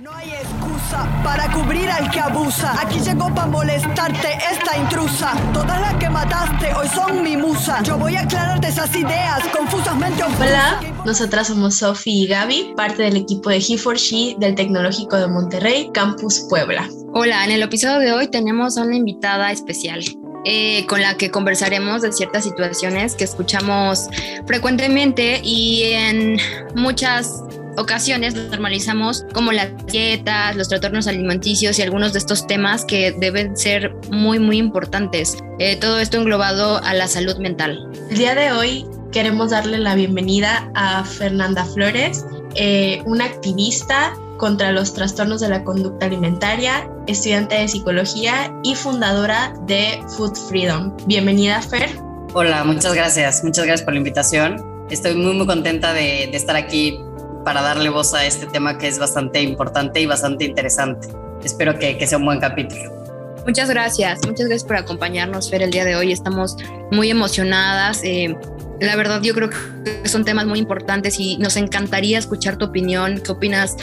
[0.00, 2.74] No hay excusa para cubrir al que abusa.
[2.80, 5.34] Aquí llegó para molestarte esta intrusa.
[5.52, 7.80] Todas las que mataste hoy son mi musa.
[7.84, 13.18] Yo voy a aclararte esas ideas confusamente Hola, nosotras somos Sofi y Gaby, parte del
[13.18, 16.88] equipo de He4She del Tecnológico de Monterrey, Campus Puebla.
[17.12, 20.02] Hola, en el episodio de hoy tenemos a una invitada especial.
[20.46, 24.10] Eh, con la que conversaremos de ciertas situaciones que escuchamos
[24.44, 26.38] frecuentemente y en
[26.74, 27.44] muchas
[27.76, 33.56] ocasiones normalizamos como las dietas, los trastornos alimenticios y algunos de estos temas que deben
[33.56, 35.36] ser muy, muy importantes.
[35.58, 37.90] Eh, todo esto englobado a la salud mental.
[38.10, 42.24] El día de hoy queremos darle la bienvenida a Fernanda Flores,
[42.56, 49.54] eh, una activista contra los trastornos de la conducta alimentaria, estudiante de psicología y fundadora
[49.66, 50.96] de Food Freedom.
[51.06, 51.88] Bienvenida, Fer.
[52.32, 53.44] Hola, muchas gracias.
[53.44, 54.56] Muchas gracias por la invitación.
[54.90, 56.98] Estoy muy, muy contenta de, de estar aquí
[57.44, 61.08] para darle voz a este tema que es bastante importante y bastante interesante.
[61.44, 63.04] Espero que, que sea un buen capítulo.
[63.46, 66.12] Muchas gracias, muchas gracias por acompañarnos, Fer, el día de hoy.
[66.12, 66.56] Estamos
[66.90, 68.02] muy emocionadas.
[68.02, 68.34] Eh,
[68.80, 73.20] la verdad, yo creo que son temas muy importantes y nos encantaría escuchar tu opinión.
[73.22, 73.76] ¿Qué opinas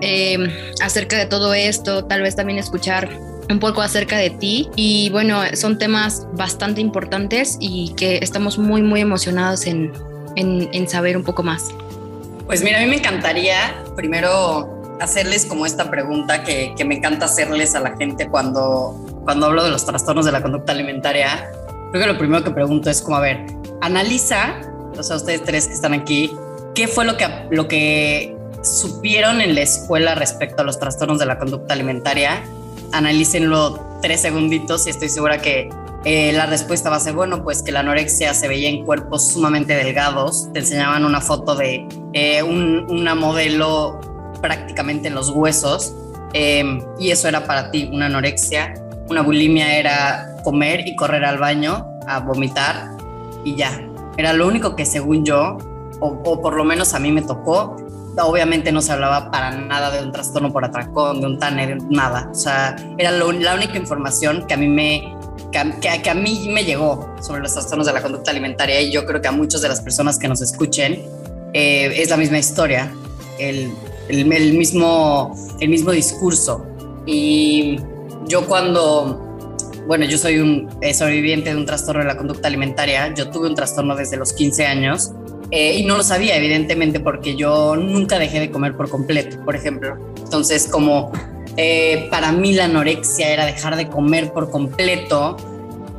[0.00, 2.04] eh, acerca de todo esto?
[2.06, 3.08] Tal vez también escuchar
[3.48, 4.68] un poco acerca de ti.
[4.74, 9.92] Y bueno, son temas bastante importantes y que estamos muy, muy emocionados en,
[10.34, 11.72] en, en saber un poco más.
[12.46, 17.24] Pues mira, a mí me encantaría primero hacerles como esta pregunta que, que, me encanta
[17.24, 21.50] hacerles a la gente cuando, cuando hablo de los trastornos de la conducta alimentaria.
[21.90, 23.46] Creo que lo primero que pregunto es como, a ver,
[23.80, 24.60] analiza,
[24.96, 26.32] o sea, ustedes tres que están aquí,
[26.74, 31.26] ¿qué fue lo que, lo que supieron en la escuela respecto a los trastornos de
[31.26, 32.42] la conducta alimentaria?
[32.92, 35.70] Analícenlo tres segunditos y estoy segura que
[36.04, 39.32] eh, la respuesta va a ser, bueno, pues que la anorexia se veía en cuerpos
[39.32, 44.00] sumamente delgados, te enseñaban una foto de eh, un, una modelo
[44.40, 45.94] prácticamente en los huesos.
[46.34, 48.74] Eh, y eso era para ti una anorexia,
[49.08, 52.90] una bulimia era comer y correr al baño a vomitar
[53.44, 53.80] y ya,
[54.16, 55.58] era lo único que según yo,
[56.00, 57.76] o, por lo menos a mí me tocó,
[58.18, 61.76] obviamente no se hablaba para nada de un trastorno por atracón, de un TANE, de
[61.90, 62.28] nada.
[62.30, 65.13] O sea, era la única información que a mí me,
[65.80, 69.06] que, que, a mí me llegó sobre los trastornos de la conducta alimentaria y yo
[69.06, 71.02] creo que a muchas de las personas que nos escuchen
[71.52, 72.92] eh, es la misma historia,
[73.38, 73.72] el,
[74.08, 76.66] el, el, mismo, el mismo discurso.
[77.06, 77.78] Y
[78.26, 79.38] yo cuando,
[79.86, 83.54] bueno, yo soy un sobreviviente de un trastorno de la conducta alimentaria, yo tuve un
[83.54, 85.12] trastorno desde los 15 años
[85.50, 89.54] eh, y no lo sabía, evidentemente, porque yo nunca dejé de comer por completo, por
[89.54, 89.96] ejemplo.
[90.16, 91.12] Entonces, como
[91.56, 95.36] eh, para mí la anorexia era dejar de comer por completo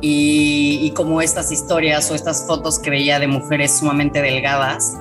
[0.00, 4.94] y, como estas historias o estas fotos que veía de mujeres sumamente delgadas,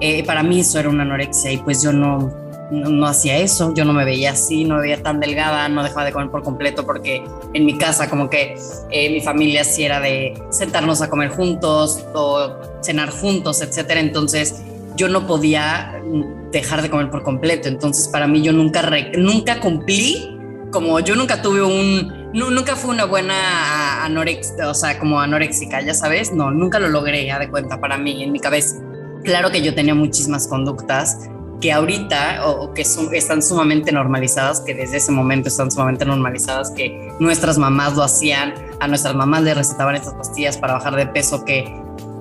[0.00, 2.32] eh, para mí eso era una anorexia y pues yo no,
[2.70, 5.82] no, no, hacía eso, yo no me veía así, no me veía tan delgada, no
[5.82, 7.24] dejaba de comer por completo porque
[7.54, 8.56] en mi casa como que
[8.90, 12.50] eh, mi familia sí era de sentarnos a comer juntos o
[12.82, 14.62] cenar juntos, etcétera, entonces
[14.98, 16.02] yo no podía
[16.50, 17.68] dejar de comer por completo.
[17.68, 18.82] Entonces, para mí yo nunca,
[19.16, 20.36] nunca cumplí,
[20.72, 25.80] como yo nunca tuve un, no, nunca fue una buena anorexia, o sea, como anoréxica,
[25.80, 28.76] ya sabes, no, nunca lo logré, ya de cuenta, para mí, en mi cabeza.
[29.24, 31.28] Claro que yo tenía muchísimas conductas
[31.60, 36.04] que ahorita o, o que son, están sumamente normalizadas, que desde ese momento están sumamente
[36.04, 40.96] normalizadas, que nuestras mamás lo hacían, a nuestras mamás le recetaban estas pastillas para bajar
[40.96, 41.72] de peso que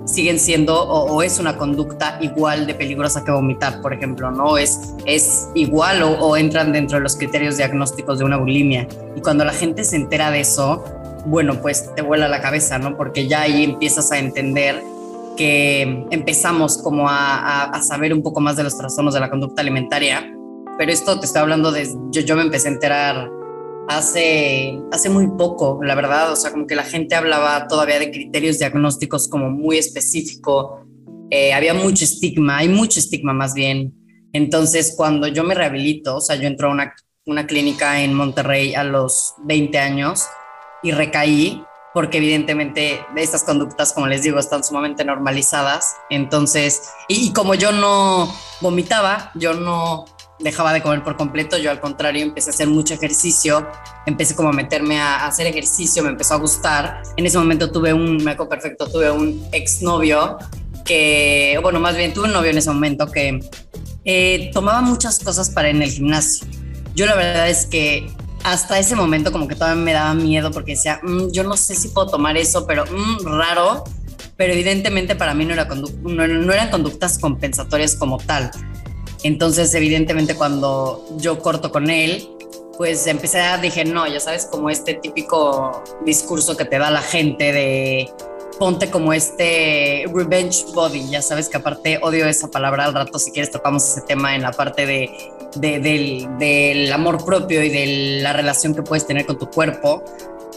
[0.08, 4.58] siguen siendo o, es una conducta igual de peligrosa que vomitar, por ejemplo, ¿no?
[4.58, 8.88] Es, es igual o, entran dentro de los criterios diagnósticos de una bulimia.
[9.16, 10.84] Y cuando la gente se entera de eso,
[11.26, 12.96] bueno, pues te vuela la cabeza, ¿no?
[12.96, 14.82] Porque ya ahí empiezas a entender
[15.36, 19.30] que empezamos como a, a, a saber un poco más de los trastornos de la
[19.30, 20.34] conducta alimentaria.
[20.78, 23.37] Pero esto te estoy hablando de, yo, yo me empecé a enterar
[23.88, 28.12] hace, hace muy poco, la verdad, o sea, como que la gente hablaba todavía de
[28.12, 30.86] criterios diagnósticos como muy específico,
[31.30, 33.94] eh, había mucho estigma, hay mucho estigma más bien.
[34.34, 36.94] Entonces, cuando yo me rehabilito, o sea, yo entro a una,
[37.26, 40.28] una clínica en Monterrey a los 20 años
[40.84, 41.64] y recaí,
[41.94, 45.96] porque evidentemente estas conductas, como les digo, están sumamente normalizadas.
[46.10, 48.32] Entonces, y, y como yo no
[48.62, 50.06] vomitaba, yo no
[50.40, 53.68] dejaba de comer por completo, yo al contrario empecé a hacer mucho ejercicio,
[54.06, 57.02] empecé como a meterme a, hacer ejercicio, me empezó a gustar.
[57.16, 60.38] En ese momento tuve un, me perfecto, tuve un exnovio
[60.86, 63.40] que, bueno, más bien tuve un novio en ese momento que
[64.06, 66.48] eh, tomaba muchas cosas para en el gimnasio.
[66.96, 68.10] Yo la verdad es que
[68.44, 71.76] hasta ese momento como que todavía me daba miedo porque decía, mmm, yo no sé
[71.76, 73.84] si puedo tomar eso, pero mmm, raro.
[74.38, 78.52] Pero evidentemente para mí no, era no eran conductas compensatorias como tal
[79.24, 82.30] Entonces, evidentemente, cuando yo corto con él,
[82.78, 87.02] pues empecé a, dije, no, ya sabes, como este típico discurso que te da la
[87.02, 88.12] gente de
[88.60, 93.32] ponte como este revenge body, ya sabes que aparte odio esa palabra, al rato si
[93.32, 95.10] quieres tocamos ese tema en la parte de,
[95.56, 100.04] del, del amor propio y de la relación que puedes tener con tu cuerpo,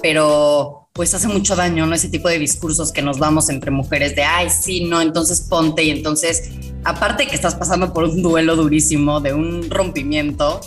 [0.03, 1.95] pero pues hace mucho daño, ¿no?
[1.95, 5.85] Ese tipo de discursos que nos damos entre mujeres de, ay, sí, no, entonces ponte
[5.85, 6.51] y entonces,
[6.85, 10.61] aparte que estás pasando por un duelo durísimo, de un rompimiento,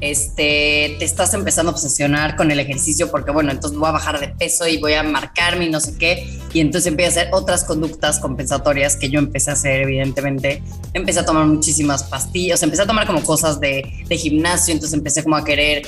[0.00, 4.18] este, te estás empezando a obsesionar con el ejercicio porque, bueno, entonces voy a bajar
[4.18, 7.34] de peso y voy a marcarme y no sé qué, y entonces empiezo a hacer
[7.34, 10.62] otras conductas compensatorias que yo empecé a hacer, evidentemente.
[10.92, 15.22] Empecé a tomar muchísimas pastillas, empecé a tomar como cosas de, de gimnasio, entonces empecé
[15.22, 15.86] como a querer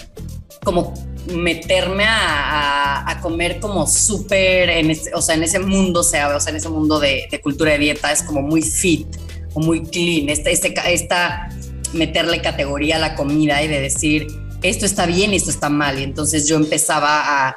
[0.63, 0.93] como
[1.27, 4.71] meterme a, comer como súper,
[5.15, 7.79] o sea, en ese mundo, sea, o sea en ese mundo de, de, cultura de
[7.79, 9.07] dieta es como muy fit
[9.53, 11.51] o muy clean, este, este, esta
[11.93, 14.29] meterle categoría a la comida y de decir,
[14.63, 15.99] esto está bien y esto está mal.
[15.99, 17.57] Y entonces yo empezaba a,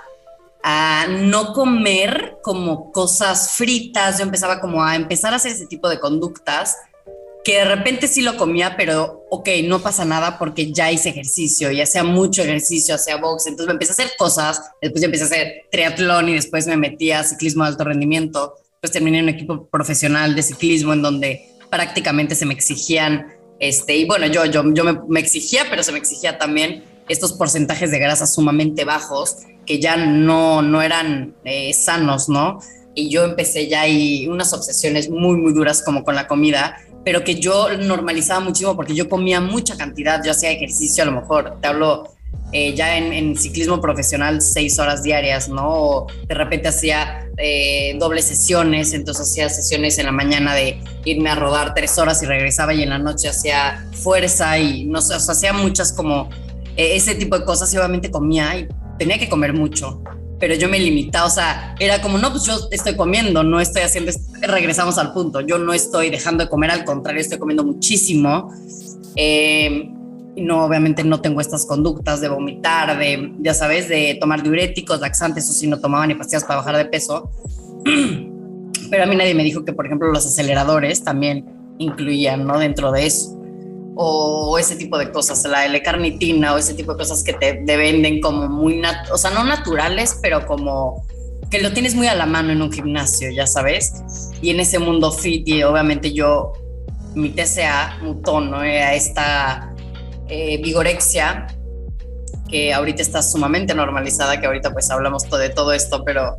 [0.63, 5.89] a no comer como cosas fritas, yo empezaba como a empezar a hacer ese tipo
[5.89, 6.77] de conductas
[7.43, 11.71] que de repente sí lo comía, pero ok, no pasa nada porque ya hice ejercicio,
[11.71, 15.23] ya sea mucho ejercicio, sea box, entonces me empecé a hacer cosas, después ya empecé
[15.23, 19.25] a hacer triatlón y después me metí a ciclismo de alto rendimiento, pues terminé en
[19.25, 23.27] un equipo profesional de ciclismo en donde prácticamente se me exigían
[23.63, 27.91] este, y bueno, yo, yo, yo me, exigía, pero se me exigía también estos porcentajes
[27.91, 32.59] de grasa sumamente bajos que ya no, no eran eh, sanos, ¿no?
[32.93, 37.23] Y yo empecé ya y unas obsesiones muy, muy duras como con la comida, pero
[37.23, 41.57] que yo normalizaba muchísimo porque yo comía mucha cantidad, yo hacía ejercicio a lo mejor,
[41.61, 42.13] te hablo
[42.55, 45.67] eh, ya en, ciclismo profesional seis horas diarias, ¿no?
[45.67, 51.31] O de repente hacía eh, dobles sesiones, entonces hacía sesiones en la mañana de irme
[51.31, 55.15] a rodar tres horas y regresaba y en la noche hacía fuerza y no sé,
[55.15, 56.29] o sea, hacía muchas como
[56.77, 58.67] eh, ese tipo de cosas y obviamente comía y
[58.99, 60.03] tenía que comer mucho,
[60.43, 63.83] pero yo me limitaba, o sea, era como, no, pues yo estoy comiendo, no estoy
[63.83, 64.11] haciendo,
[64.41, 68.53] regresamos al punto, yo no estoy dejando de comer, al contrario, estoy comiendo muchísimo.
[69.15, 69.89] Eh,
[70.35, 75.49] no, obviamente no tengo estas conductas de vomitar, de, ya sabes, de tomar diuréticos, laxantes,
[75.49, 77.31] o si no tomaba ni pastillas para bajar de peso.
[78.89, 81.45] Pero a mí nadie me dijo que, por ejemplo, los aceleradores también
[81.77, 82.59] incluían, ¿no?
[82.59, 83.41] Dentro de eso.
[83.95, 88.21] O ese tipo de cosas, la L-carnitina o ese tipo de cosas que te, venden
[88.21, 88.81] como muy,
[89.11, 91.05] o sea, no naturales, pero como
[91.51, 93.93] que lo tienes muy a la mano en un gimnasio, ya sabes.
[94.41, 96.53] Y en ese mundo fit, y obviamente yo,
[97.13, 98.57] mi TCA mutó, ¿no?
[98.57, 99.71] A esta
[100.27, 101.47] eh, vigorexia,
[102.49, 106.37] que ahorita está sumamente normalizada, que ahorita pues hablamos de todo esto, pero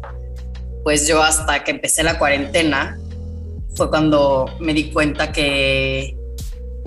[0.82, 2.98] pues yo hasta que empecé la cuarentena
[3.74, 6.16] fue cuando me di cuenta que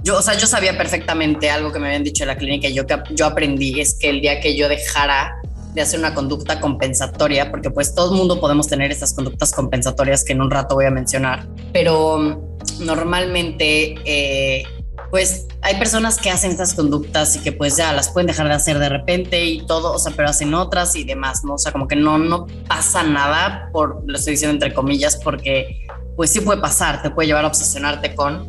[0.07, 2.73] yo, o sea, yo sabía perfectamente algo que me habían dicho en la clínica y
[2.73, 5.41] yo, yo aprendí, es que el día que yo dejara
[5.73, 10.23] de hacer una conducta compensatoria, porque pues todo el mundo podemos tener estas conductas compensatorias
[10.23, 12.41] que en un rato voy a mencionar, pero
[12.79, 14.63] normalmente eh,
[15.11, 18.53] pues hay personas que hacen estas conductas y que pues ya las pueden dejar de
[18.53, 21.55] hacer de repente y todo, o sea, pero hacen otras y demás, ¿no?
[21.55, 25.85] O sea, como que no, no pasa nada, por, lo estoy diciendo entre comillas, porque
[26.15, 28.47] pues sí puede pasar, te puede llevar a obsesionarte con,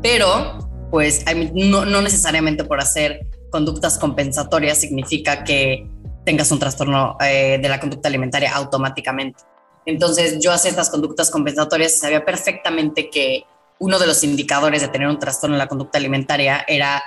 [0.00, 0.61] pero
[0.92, 1.24] pues
[1.54, 5.88] no, necesariamente por hacer conductas compensatorias significa que
[6.26, 9.42] tengas un trastorno eh, de la conducta alimentaria automáticamente.
[9.86, 13.44] Entonces yo hacía estas conductas compensatorias y sabía perfectamente que
[13.78, 17.02] uno de los indicadores de tener un trastorno en la conducta alimentaria era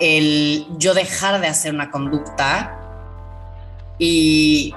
[0.00, 2.80] el yo dejar de hacer una conducta
[3.96, 4.74] y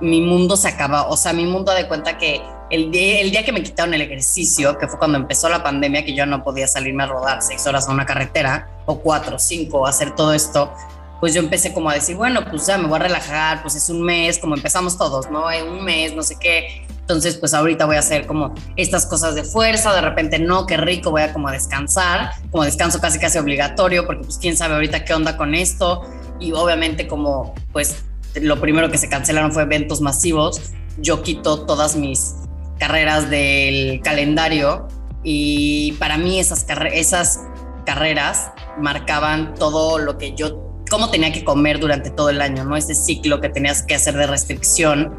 [0.00, 3.44] mi mundo se acaba, o sea, mi mundo de cuenta que el día, el día
[3.44, 6.66] que me quitaron el ejercicio, que fue cuando empezó la pandemia, que yo no podía
[6.66, 10.72] salirme a rodar seis horas a una carretera, o cuatro, cinco, hacer todo esto,
[11.20, 13.88] pues yo empecé como a decir, bueno, pues ya me voy a relajar, pues es
[13.90, 15.44] un mes, como empezamos todos, ¿no?
[15.68, 19.42] Un mes, no sé qué, entonces, pues ahorita voy a hacer como estas cosas de
[19.42, 24.06] fuerza, de repente no, qué rico, voy a como descansar, como descanso casi casi obligatorio,
[24.06, 26.02] porque pues quién sabe ahorita qué onda con esto.
[26.38, 28.04] Y obviamente como pues
[28.36, 30.60] lo primero que se cancelaron fue eventos masivos,
[30.98, 32.36] yo quito todas mis
[32.80, 34.88] carreras del calendario
[35.22, 37.40] y para mí esas, esas
[37.84, 42.76] carreras marcaban todo lo que yo cómo tenía que comer durante todo el año, ¿no?
[42.76, 45.14] Ese ciclo que tenías que hacer de restricción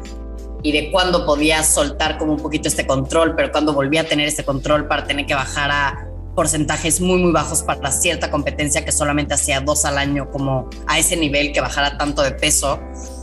[0.62, 4.28] y de cuándo podía soltar como un poquito este control, pero cuando volvía a tener
[4.28, 8.92] este control para tener que bajar a porcentajes muy muy bajos para cierta competencia que
[8.92, 12.80] solamente hacía dos al año como a ese nivel que bajara tanto de peso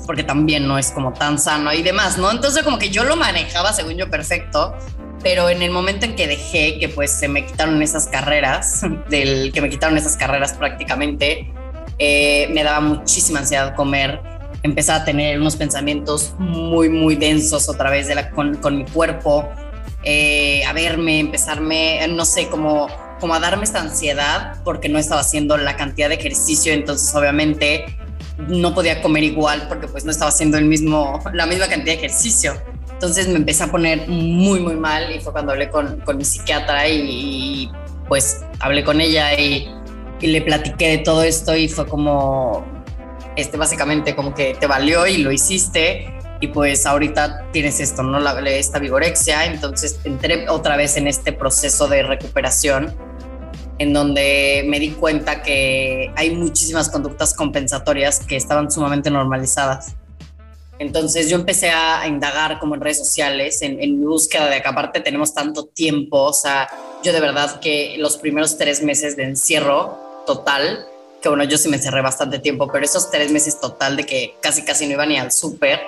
[0.10, 2.32] porque también no es como tan sano y demás, ¿no?
[2.32, 4.76] Entonces como que yo lo manejaba según yo perfecto,
[5.22, 9.52] pero en el momento en que dejé, que pues se me quitaron esas carreras, del
[9.54, 11.54] que me quitaron esas carreras prácticamente,
[12.00, 14.20] eh, me daba muchísima ansiedad comer,
[14.64, 18.86] empecé a tener unos pensamientos muy, muy densos otra vez de la, con, con mi
[18.86, 19.48] cuerpo,
[20.02, 22.88] eh, a verme, empezarme, no sé, como,
[23.20, 27.99] como a darme esta ansiedad porque no estaba haciendo la cantidad de ejercicio, entonces obviamente
[28.48, 32.00] no podía comer igual porque pues no estaba haciendo el mismo, la misma cantidad de
[32.00, 32.54] ejercicio.
[32.92, 36.26] Entonces me empecé a poner muy, muy mal y fue cuando hablé con, con mi
[36.26, 37.72] psiquiatra y,
[38.08, 39.70] pues hablé con ella y,
[40.20, 42.66] y, le platiqué de todo esto y fue como,
[43.36, 48.20] este, básicamente como que te valió y lo hiciste y pues ahorita tienes esto, ¿no?
[48.20, 52.96] La, esta vigorexia, entonces entré otra vez en este proceso de recuperación
[53.80, 59.96] en donde me di cuenta que hay muchísimas conductas compensatorias que estaban sumamente normalizadas.
[60.80, 65.02] Entonces yo empecé a, indagar como en redes sociales, en, mi búsqueda de que aparte
[65.02, 66.70] tenemos tanto tiempo, o sea,
[67.04, 70.86] yo de verdad que los primeros tres meses de encierro total,
[71.22, 74.36] que bueno, yo sí me encerré bastante tiempo, pero esos tres meses total de que
[74.42, 75.82] casi casi no iba ni al súper,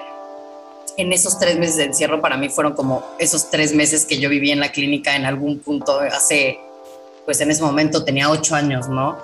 [0.97, 4.29] en esos tres meses de encierro para mí fueron como esos tres meses que yo
[4.29, 6.59] viví en la clínica en algún punto hace,
[7.31, 9.17] pues en ese momento tenía ocho años, ¿no?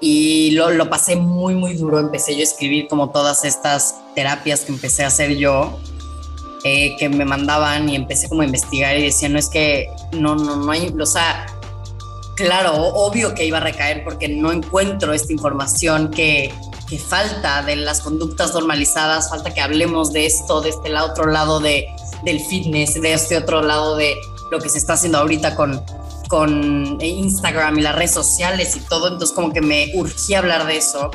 [0.00, 2.00] y lo, lo, pasé muy, muy duro.
[2.00, 5.78] Empecé yo a escribir como todas estas terapias que empecé a hacer yo,
[6.64, 10.34] eh, que me mandaban y empecé como a investigar y decía, no es que, no,
[10.34, 11.46] no, no hay, o sea,
[12.34, 16.52] claro, obvio que iba a recaer porque no encuentro esta información que,
[16.88, 21.60] que falta de las conductas normalizadas, falta que hablemos de esto, de este otro lado
[21.60, 21.86] de,
[22.24, 24.16] del fitness, de este otro lado de
[24.50, 25.80] lo que se está haciendo ahorita con,
[26.28, 30.76] con Instagram y las redes sociales y todo, entonces como que me urgía hablar de
[30.76, 31.10] eso.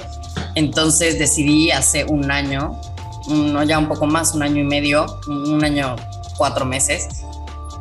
[0.55, 2.79] Entonces decidí hace un año,
[3.27, 5.95] no ya un poco más, un año y medio, un año,
[6.37, 7.07] cuatro meses,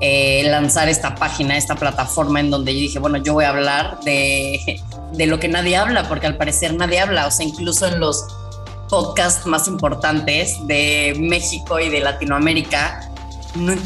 [0.00, 4.00] eh, lanzar esta página, esta plataforma en donde yo dije, bueno, yo voy a hablar
[4.04, 4.80] de,
[5.12, 8.26] de lo que nadie habla, porque al parecer nadie habla, o sea, incluso en los
[8.88, 13.10] podcasts más importantes de México y de Latinoamérica,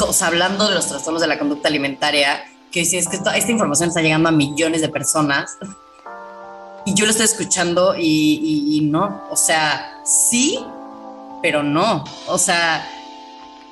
[0.01, 2.45] o sea, hablando de los trastornos de la conducta alimentaria,
[2.77, 5.57] que si es que esta, información está llegando a millones de personas
[6.85, 10.63] y yo lo estoy escuchando y, no, o sea, sí,
[11.41, 12.87] pero no, o sea,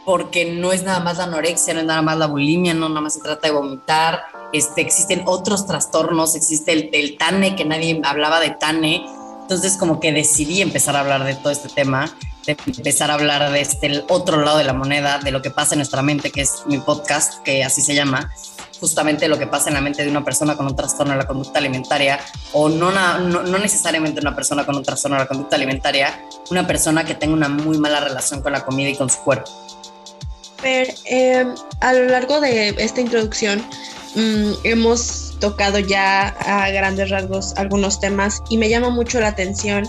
[0.07, 3.03] porque no es nada más la anorexia, no es nada más la bulimia, no nada
[3.03, 4.23] más se trata de vomitar,
[4.55, 9.05] este, existen otros trastornos, existe el, el TANE, que nadie hablaba de TANE,
[9.43, 12.11] entonces como que decidí empezar a hablar de todo este tema,
[12.47, 15.75] de empezar a hablar de este otro lado de la moneda, de lo que pasa
[15.75, 18.31] en nuestra mente, que es mi podcast, que así se llama,
[18.85, 21.27] justamente lo que pasa en la mente de una persona con un trastorno de la
[21.27, 22.21] conducta alimentaria,
[22.53, 27.03] o no, no, necesariamente una persona con un trastorno de la conducta alimentaria, una persona
[27.03, 29.51] que tenga una muy mala relación con la comida y con su cuerpo.
[30.61, 33.65] Pero em, a lo largo de esta introducción
[34.17, 39.89] mm, hemos tocado ya a grandes rasgos algunos temas y me llama mucho la atención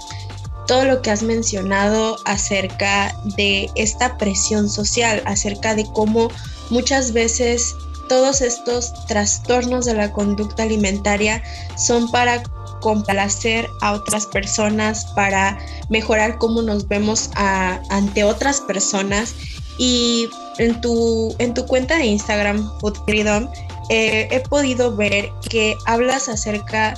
[0.67, 6.29] todo lo que has mencionado acerca de esta presión social, acerca de cómo
[6.69, 7.75] muchas veces
[8.07, 11.43] todos estos trastornos de la conducta alimentaria
[11.77, 12.43] son para
[12.81, 15.57] complacer a otras personas, para
[15.89, 19.33] mejorar cómo nos vemos ante otras personas.
[19.77, 23.49] Y en tu, en tu cuenta de Instagram, Food Freedom,
[23.89, 26.97] eh, he podido ver que hablas acerca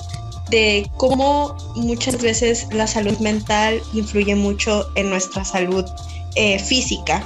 [0.50, 5.86] de cómo muchas veces la salud mental influye mucho en nuestra salud
[6.36, 7.24] eh, física.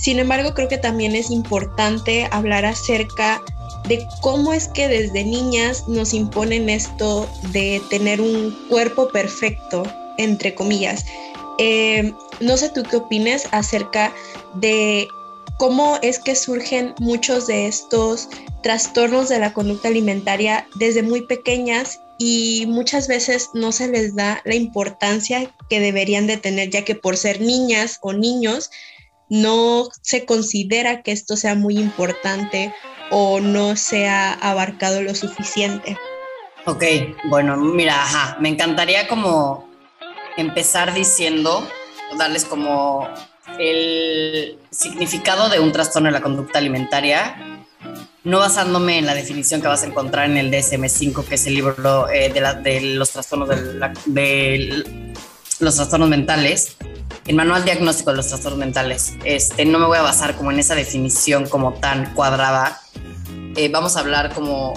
[0.00, 3.42] Sin embargo, creo que también es importante hablar acerca
[3.86, 9.82] de cómo es que desde niñas nos imponen esto de tener un cuerpo perfecto,
[10.16, 11.04] entre comillas.
[11.58, 14.14] Eh, no sé tú qué opines acerca
[14.54, 15.06] de
[15.58, 18.30] cómo es que surgen muchos de estos
[18.62, 24.40] trastornos de la conducta alimentaria desde muy pequeñas y muchas veces no se les da
[24.44, 28.70] la importancia que deberían de tener, ya que por ser niñas o niños
[29.30, 32.74] no se considera que esto sea muy importante
[33.10, 35.96] o no se ha abarcado lo suficiente.
[36.66, 36.84] Ok,
[37.24, 39.68] bueno, mira, ajá, me encantaría como
[40.36, 41.66] empezar diciendo,
[42.18, 43.08] darles como
[43.58, 47.66] el significado de un trastorno de la conducta alimentaria,
[48.24, 51.54] no basándome en la definición que vas a encontrar en el DSM-5, que es el
[51.54, 54.84] libro eh, de, los trastornos de
[55.60, 56.76] los trastornos mentales,
[57.26, 59.14] el manual diagnóstico de los trastornos mentales.
[59.24, 62.80] Este, no me voy a basar como en esa definición como tan cuadrada.
[63.56, 64.74] Eh, vamos a hablar como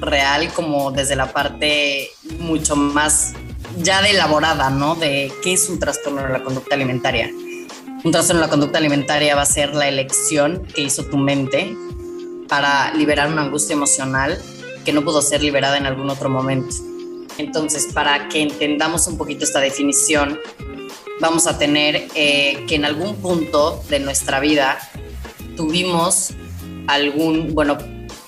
[0.00, 3.32] real, como desde la parte mucho más
[3.78, 4.94] ya de elaborada, ¿no?
[4.94, 7.30] De qué es un trastorno de la conducta alimentaria.
[8.04, 11.76] Un trastorno de la conducta alimentaria va a ser la elección que hizo tu mente
[12.48, 14.38] para liberar una angustia emocional
[14.84, 16.74] que no pudo ser liberada en algún otro momento.
[17.38, 20.38] Entonces, para que entendamos un poquito esta definición,
[21.20, 24.78] vamos a tener eh, que en algún punto de nuestra vida
[25.56, 26.30] tuvimos
[26.86, 27.78] algún, bueno,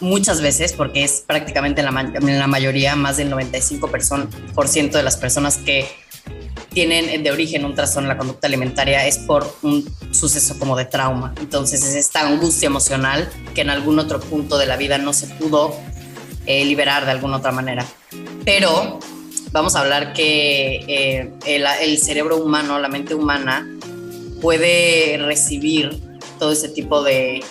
[0.00, 5.88] muchas veces, porque es prácticamente la, la mayoría, más del 95% de las personas que
[6.76, 10.84] tienen de origen un trastorno en la conducta alimentaria es por un suceso como de
[10.84, 11.34] trauma.
[11.40, 15.26] Entonces es esta angustia emocional que en algún otro punto de la vida no se
[15.26, 15.74] pudo
[16.44, 17.86] eh, liberar de alguna otra manera.
[18.44, 18.98] Pero
[19.56, 23.66] vamos a hablar que eh, el, cerebro humano, la mente humana,
[24.42, 25.98] puede recibir
[26.38, 27.42] todo ese tipo de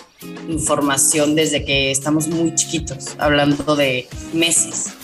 [0.48, 4.94] información desde que estamos muy chiquitos, hablando de meses.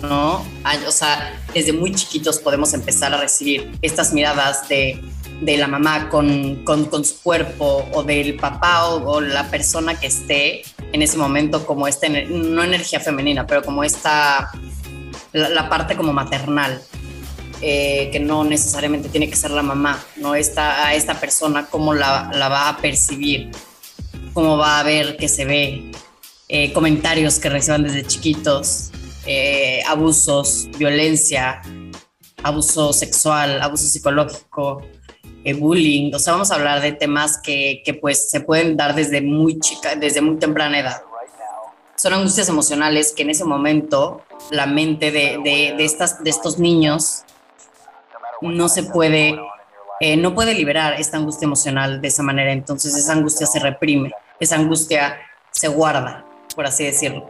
[0.00, 0.42] ¿no?
[0.86, 4.98] O sea, desde muy chiquitos podemos empezar a recibir estas miradas de,
[5.42, 6.64] la mamá con,
[7.04, 12.08] su cuerpo o del papá o, la persona que esté en ese momento como esta,
[12.08, 14.50] no energía femenina, pero como esta,
[15.32, 16.80] la, parte como maternal,
[17.60, 20.34] eh, que no necesariamente tiene que ser la mamá, ¿no?
[20.34, 23.50] Esta, a esta persona, cómo la, va a percibir,
[24.32, 25.90] cómo va a ver que se ve,
[26.48, 28.90] eh, comentarios que reciban desde chiquitos,
[29.26, 31.60] eh, abusos, violencia,
[32.42, 34.82] abuso sexual, abuso psicológico,
[35.58, 36.12] bullying.
[36.14, 39.58] O sea, vamos a hablar de temas que, que, pues se pueden dar desde muy
[39.60, 41.07] chica, desde muy temprana edad
[41.98, 47.24] son angustias emocionales que en ese momento la mente de, de, estas, de estos niños
[48.40, 49.36] no se puede,
[49.98, 52.52] eh, no puede liberar esta angustia emocional de esa manera.
[52.52, 55.18] Entonces esa angustia se reprime, esa angustia
[55.50, 56.24] se guarda,
[56.54, 57.28] por así decirlo.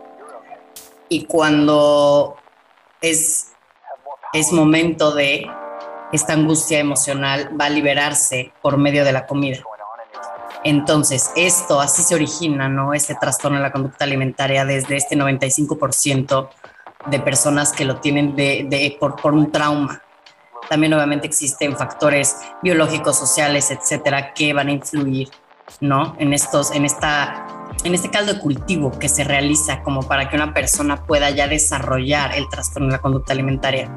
[1.08, 2.37] Y cuando
[3.00, 3.52] es,
[4.34, 5.46] es momento de
[6.12, 9.62] esta angustia emocional, va a liberarse por medio de la comida.
[10.65, 12.95] Entonces, esto así se origina, ¿no?
[12.95, 16.49] Este trastorno en la conducta alimentaria desde este 95%
[17.07, 20.03] de personas que lo tienen de, por, un trauma.
[20.69, 25.29] También obviamente existen factores biológicos, sociales, etcétera, que van a influir,
[25.81, 26.16] ¿no?
[26.18, 27.47] En estos, en esta,
[27.85, 31.47] en este caldo de cultivo que se realiza como para que una persona pueda ya
[31.47, 33.90] desarrollar el trastorno en la conducta alimentaria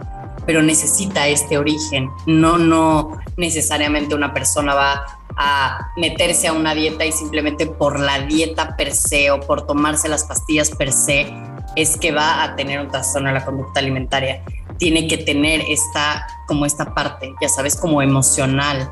[0.45, 2.10] pero necesita este origen.
[2.26, 8.20] No, no necesariamente una persona va a meterse a una dieta y simplemente por la
[8.22, 11.34] dieta per se o por tomarse las pastillas per se
[11.76, 14.44] es que va a tener un trastorno en la conducta alimentaria.
[14.78, 18.91] Tiene que tener esta, como esta parte, ya sabes, como emocional,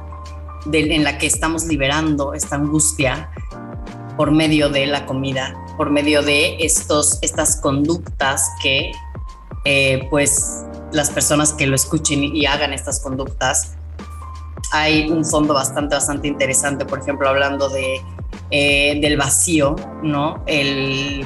[0.71, 3.29] en la que estamos liberando esta angustia
[4.17, 8.91] por medio de la comida, por medio de estos, estas conductas que
[9.65, 13.77] eh, pues las personas que lo escuchen y hagan estas conductas
[14.71, 18.01] hay un fondo bastante, bastante interesante, por ejemplo, hablando de,
[18.51, 20.43] eh, del vacío, ¿no?
[20.45, 21.25] El,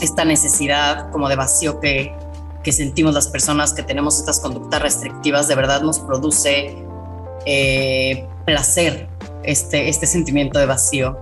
[0.00, 2.14] esta necesidad como de vacío que,
[2.62, 6.76] que, sentimos las personas que tenemos estas conductas restrictivas, de verdad nos produce
[7.46, 9.08] eh, placer
[9.42, 11.18] este, este sentimiento de vacío.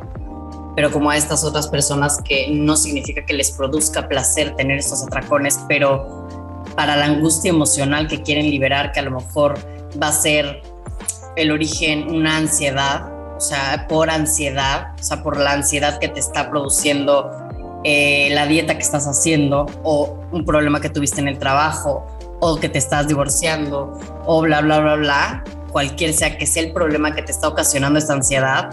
[0.77, 5.05] Pero como a estas otras personas que no significa que les produzca placer tener estos
[5.05, 6.27] atracones, pero
[6.75, 9.57] para la angustia emocional que quieren liberar, que a lo mejor
[10.03, 10.74] va a ser
[11.37, 16.21] el origen una ansiedad, o sea, por ansiedad, o sea, por la ansiedad que te
[16.21, 17.31] está produciendo
[17.85, 22.07] eh, la dieta que estás haciendo o un problema que tuviste en el trabajo
[22.41, 26.73] o que te estás divorciando o bla, bla, bla, bla, cualquier sea que sea el
[26.73, 28.71] problema que te está ocasionando esta ansiedad,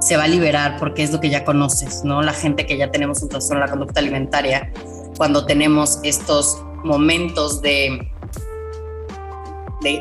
[0.00, 2.22] se va a liberar porque es lo que ya conoces, ¿no?
[2.22, 4.70] La gente que ya tenemos un trastorno en la conducta alimentaria,
[5.16, 8.12] cuando tenemos estos momentos de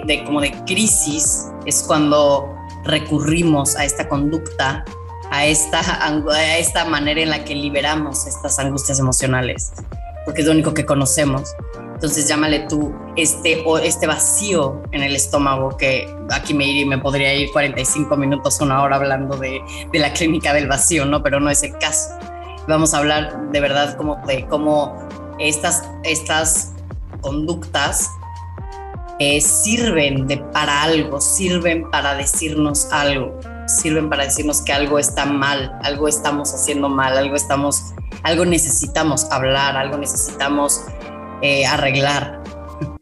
[0.06, 4.86] de, como de crisis es cuando recurrimos a esta conducta,
[5.32, 9.74] a esta, a esta manera en la que liberamos estas angustias emocionales,
[10.26, 11.54] porque es lo único que conocemos.
[11.94, 16.98] Entonces llámale tú este, o este vacío en el estómago, que aquí me, iría, me
[16.98, 21.24] podría ir 45 minutos, una hora hablando de, de, la clínica del vacío, ¿no?
[21.24, 22.10] Pero no es el caso.
[22.68, 25.08] Vamos a hablar de verdad como de cómo
[25.40, 26.74] estas, estas
[27.22, 28.10] conductas
[29.20, 35.72] eh, sirven para algo, sirven para decirnos algo, sirven para decirnos que algo está mal,
[35.84, 40.82] algo estamos haciendo mal, algo estamos, algo necesitamos hablar, algo necesitamos
[41.42, 42.44] eh, arreglar.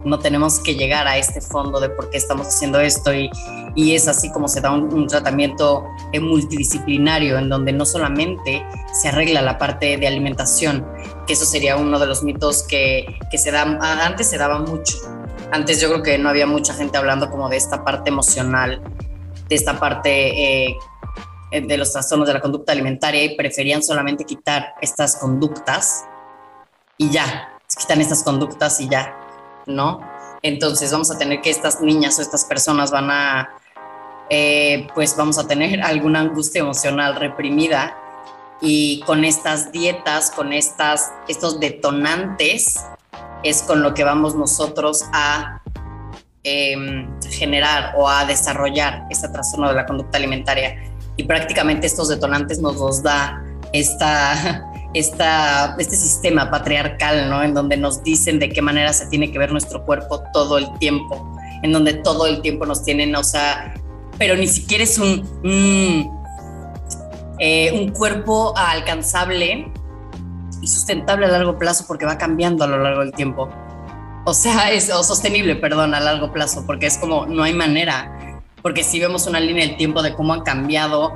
[0.05, 3.31] No tenemos que llegar a este fondo de por qué estamos haciendo esto y,
[3.73, 8.63] y es así como se da un, tratamiento eh, multidisciplinario en donde no solamente
[9.01, 10.85] se arregla la parte de alimentación,
[11.25, 13.63] que eso sería uno de los mitos que, que se da,
[14.05, 14.97] antes se daba mucho,
[15.53, 18.81] antes yo creo que no había mucha gente hablando como de esta parte emocional,
[19.47, 20.77] de esta parte eh,
[21.51, 26.05] de los trastornos de la conducta alimentaria y preferían solamente quitar estas conductas
[26.97, 29.15] y ya, quitan estas conductas y ya,
[29.67, 30.01] ¿no?
[30.41, 33.49] Entonces vamos a tener que estas niñas o estas personas van a,
[34.31, 37.95] eh, pues vamos a tener alguna angustia emocional reprimida
[38.59, 42.87] y con estas dietas, con estas, estos detonantes,
[43.43, 45.61] es con lo que vamos nosotros a
[46.43, 50.75] em, generar o a desarrollar este trastorno de la conducta alimentaria.
[51.15, 57.43] Y prácticamente estos detonantes nos los da esta, esta, este sistema patriarcal, ¿no?
[57.43, 60.71] En donde nos dicen de qué manera se tiene que ver nuestro cuerpo todo el
[60.79, 63.73] tiempo, en donde todo el tiempo nos tienen, o sea,
[64.17, 65.27] pero ni siquiera es un,
[67.39, 69.71] eh, un cuerpo alcanzable
[70.63, 73.49] y sustentable a largo plazo porque va cambiando a lo largo del tiempo.
[74.25, 78.41] O sea, es o sostenible, perdón, a largo plazo, porque es como no hay manera.
[78.61, 81.13] Porque si vemos una línea del tiempo de cómo han cambiado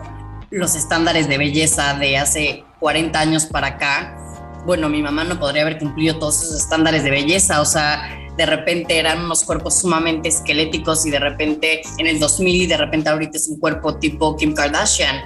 [0.50, 4.18] los estándares de belleza de hace 40 años para acá,
[4.66, 8.46] bueno, mi mamá no podría haber cumplido todos esos estándares de belleza, o sea, de
[8.46, 13.10] repente eran unos cuerpos sumamente esqueléticos y de repente en el 2000 y de repente
[13.10, 15.22] ahorita es un cuerpo tipo Kim Kardashian.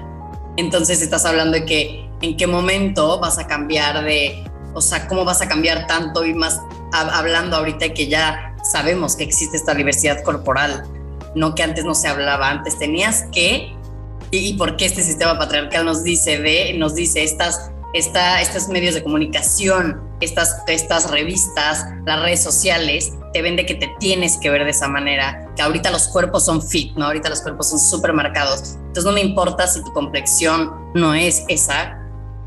[0.57, 5.25] Entonces estás hablando de que en qué momento vas a cambiar de, o sea, cómo
[5.25, 10.23] vas a cambiar tanto y más hablando ahorita que ya sabemos que existe esta diversidad
[10.23, 10.83] corporal,
[11.35, 13.73] no que antes no se hablaba, antes tenías que
[14.31, 18.95] y, por qué este sistema patriarcal nos dice de, nos dice estas, esta, estos medios
[18.95, 24.63] de comunicación, estas, estas revistas, las redes sociales, te vende que te tienes que ver
[24.63, 27.07] de esa manera, que ahorita los cuerpos son fit, ¿no?
[27.07, 28.75] Ahorita los cuerpos son súper marcados.
[28.77, 32.00] Entonces no me importa si tu complexión no es esa,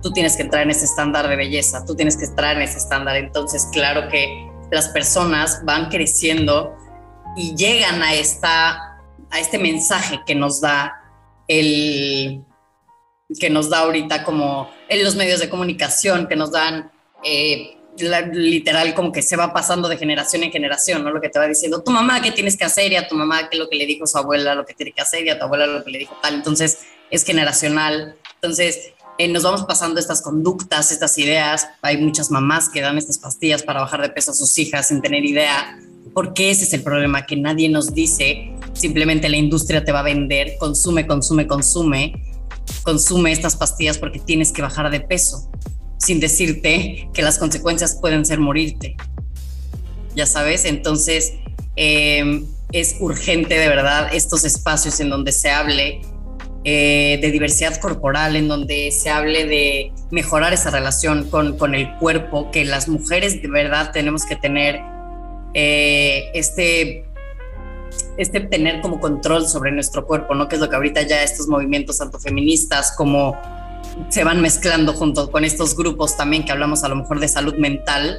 [0.04, 2.76] tú tienes que entrar en ese estándar de belleza, tú tienes que entrar en ese
[2.76, 3.16] estándar.
[3.16, 6.76] Entonces, claro que las personas van creciendo
[7.38, 11.00] y llegan a, esta, a este mensaje que nos da
[11.48, 12.44] el
[13.40, 16.92] que nos da ahorita como en los medios de comunicación, que nos dan
[17.24, 21.10] eh, literal como que se va pasando de generación en generación, ¿no?
[21.10, 23.48] Lo que te va diciendo tu mamá qué tienes que hacer y a tu mamá
[23.48, 25.46] qué lo que le dijo su abuela, lo que tiene que hacer y a tu
[25.46, 26.34] abuela lo que le dijo tal.
[26.34, 28.16] Entonces es generacional.
[28.34, 31.68] Entonces eh, nos vamos pasando estas conductas, estas ideas.
[31.82, 35.00] Hay muchas mamás que dan estas pastillas para bajar de peso a sus hijas sin
[35.00, 35.78] tener idea
[36.14, 40.04] porque ese es el problema, que nadie nos dice, simplemente la industria te va a
[40.04, 42.12] vender, consume, consume, consume,
[42.84, 45.50] consume estas pastillas porque tienes que bajar de peso,
[45.98, 48.96] sin decirte que las consecuencias pueden ser morirte.
[50.14, 51.32] Ya sabes, entonces
[51.74, 56.00] em, es urgente de verdad estos espacios en donde se hable
[56.64, 61.94] eh, de diversidad corporal, en donde se hable de mejorar esa relación con, con el
[61.96, 64.80] cuerpo, que las mujeres de verdad tenemos que tener
[65.52, 67.04] eh, este,
[68.16, 70.48] este tener como control sobre nuestro cuerpo, ¿no?
[70.48, 73.36] Que es lo que ahorita ya estos movimientos tanto feministas como
[74.08, 77.54] se van mezclando junto con estos grupos también que hablamos a lo mejor de salud
[77.56, 78.18] mental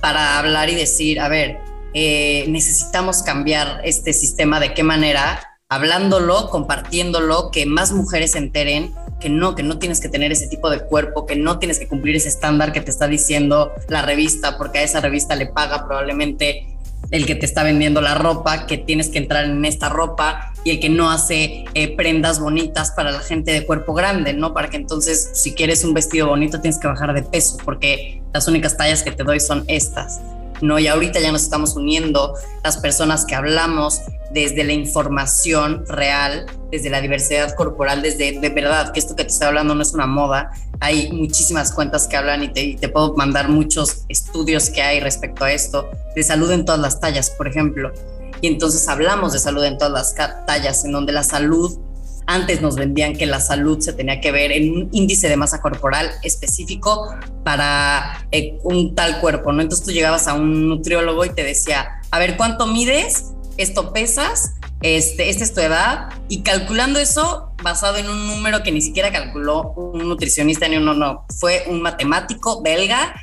[0.00, 1.58] para hablar y decir, a ver,
[1.94, 8.94] eh, necesitamos cambiar este sistema, de qué manera, hablándolo, compartiéndolo, que más mujeres se enteren
[9.20, 11.88] que no, que no tienes que tener ese tipo de cuerpo, que no tienes que
[11.88, 15.86] cumplir ese estándar que te está diciendo la revista, porque a esa revista le paga
[15.86, 16.66] probablemente
[17.10, 20.70] el que te está vendiendo la ropa, que tienes que entrar en esta ropa y
[20.70, 24.52] el que no hace eh, prendas bonitas para la gente de cuerpo grande, ¿no?
[24.52, 28.46] Para que entonces si quieres un vestido bonito tienes que bajar de peso, porque las
[28.48, 30.20] únicas tallas que te doy son estas.
[30.60, 30.78] ¿No?
[30.78, 36.90] Y ahorita ya nos estamos uniendo las personas que hablamos desde la información real, desde
[36.90, 40.06] la diversidad corporal, desde de verdad que esto que te estoy hablando no es una
[40.06, 40.50] moda.
[40.80, 45.52] Hay muchísimas cuentas que hablan y te, puedo mandar muchos estudios que hay respecto a
[45.52, 47.92] esto, de salud en todas las tallas, por ejemplo.
[48.40, 50.14] Y entonces hablamos de salud en todas las
[50.46, 51.78] tallas, en donde la salud
[52.26, 55.60] antes nos vendían que la salud se tenía que ver en un índice de masa
[55.60, 59.62] corporal específico para eh, un tal cuerpo, ¿no?
[59.62, 63.32] Entonces tú llegabas a un nutriólogo y te decía, a ver, ¿cuánto mides?
[63.56, 68.72] Esto pesas, este, esta es tu edad, y calculando eso basado en un número que
[68.72, 73.14] ni siquiera calculó un nutricionista ni uno, no, fue un matemático belga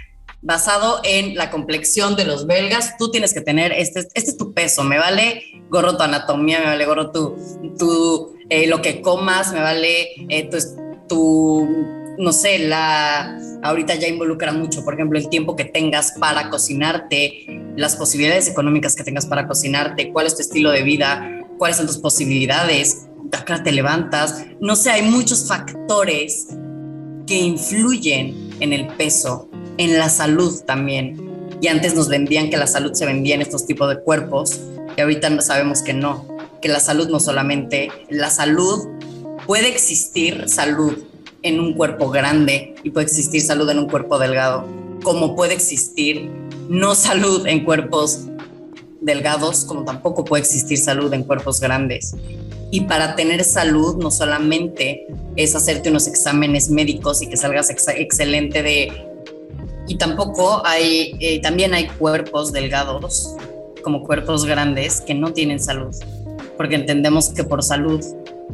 [0.41, 4.53] basado en la complexión de los belgas, tú tienes que tener, este, este es tu
[4.53, 7.37] peso, me vale gorro tu anatomía, me vale gorro tu,
[7.79, 10.58] tu eh, lo que comas, me vale eh, tu,
[11.08, 11.67] tu,
[12.17, 17.45] no sé, la, ahorita ya involucra mucho, por ejemplo, el tiempo que tengas para cocinarte,
[17.75, 21.88] las posibilidades económicas que tengas para cocinarte, cuál es tu estilo de vida, cuáles son
[21.88, 26.47] tus posibilidades, acá te levantas, no sé, hay muchos factores
[27.25, 31.32] que influyen en el peso en la salud también.
[31.62, 34.60] Y antes nos vendían que la salud se vendía en estos tipos de cuerpos
[34.97, 36.27] y ahorita sabemos que no,
[36.63, 38.88] que la salud no solamente, la salud
[39.45, 40.97] puede existir salud
[41.41, 44.65] en un cuerpo grande y puede existir salud en un cuerpo delgado,
[45.04, 46.32] como puede existir
[46.69, 48.21] no salud en cuerpos
[49.02, 52.15] delgados, como tampoco puede existir salud en cuerpos grandes.
[52.71, 58.63] Y para tener salud no solamente es hacerte unos exámenes médicos y que salgas excelente
[58.63, 58.89] de...
[59.89, 63.36] Y tampoco hay, eh, también hay cuerpos delgados
[63.84, 65.93] como cuerpos grandes que no tienen salud,
[66.57, 68.03] porque entendemos que por salud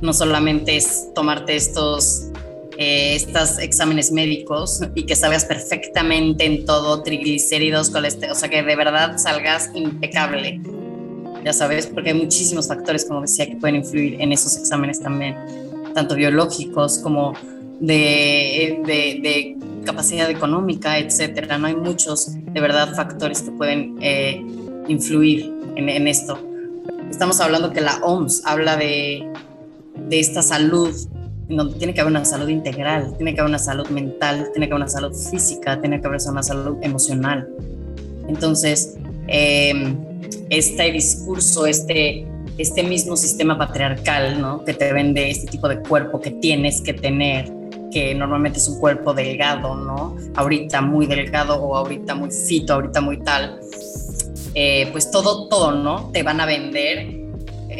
[0.01, 2.29] no solamente es tomarte estos
[2.77, 3.21] eh,
[3.62, 9.17] exámenes médicos y que salgas perfectamente en todo, triglicéridos, colesterol, o sea, que de verdad
[9.17, 10.62] salgas impecable.
[11.43, 15.35] Ya sabes, porque hay muchísimos factores, como decía, que pueden influir en esos exámenes también,
[15.93, 17.33] tanto biológicos como
[17.81, 21.57] de, de, capacidad económica, etcétera.
[21.57, 24.41] No hay muchos, de verdad, factores que pueden eh,
[24.88, 26.39] influir en, en, esto.
[27.10, 29.28] Estamos hablando que la OMS habla de,
[30.08, 30.95] de esta salud
[31.50, 34.67] en donde tiene que haber una salud integral, tiene que haber una salud mental, tiene
[34.67, 37.50] que haber una salud física, tiene que haber una salud emocional.
[38.28, 39.98] Entonces, em,
[40.52, 42.28] este discurso, este,
[42.60, 44.63] este mismo sistema patriarcal, ¿no?
[44.63, 47.52] Que te vende este tipo de cuerpo que tienes que tener,
[47.91, 50.15] que normalmente es un cuerpo delgado, ¿no?
[50.36, 53.60] Ahorita muy delgado o ahorita muy fito, ahorita muy tal.
[54.55, 56.09] Eh, pues todo, todo, ¿no?
[56.12, 57.19] Te van a vender